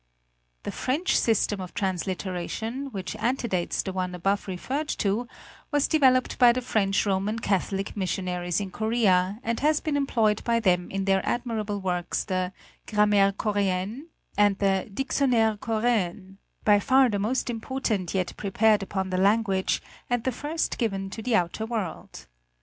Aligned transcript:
The 0.63 0.71
French 0.71 1.15
system 1.15 1.61
of 1.61 1.75
transliteration, 1.75 2.87
which 2.91 3.15
antedates 3.17 3.83
the 3.83 3.93
one 3.93 4.15
above 4.15 4.47
referred 4.47 4.87
to, 5.05 5.27
was 5.69 5.87
developed 5.87 6.39
by 6.39 6.53
the 6.53 6.61
French 6.61 7.05
Roman 7.05 7.37
Catholic 7.37 7.95
Missionaries 7.95 8.59
in 8.59 8.71
Korea, 8.71 9.37
and 9.43 9.59
has 9.59 9.79
been 9.79 9.95
employed 9.95 10.43
by 10.43 10.59
them 10.59 10.89
in 10.89 11.05
their 11.05 11.23
admirable 11.23 11.79
works 11.81 12.23
the 12.23 12.51
"Grammaire 12.87 13.31
Coréenne" 13.33 14.05
and 14.35 14.57
the" 14.57 14.89
Diction 14.91 15.29
naire 15.33 15.57
Coréen," 15.59 16.37
by 16.65 16.79
far 16.79 17.07
the 17.09 17.19
most 17.19 17.47
important 17.47 18.15
yet 18.15 18.35
prepared 18.37 18.81
upon 18.81 19.11
the 19.11 19.19
language, 19.19 19.83
and 20.09 20.23
the 20.23 20.31
first 20.31 20.79
given 20.79 21.11
to 21.11 21.21
the 21.21 21.35
outer 21.35 21.67
world. 21.67 22.25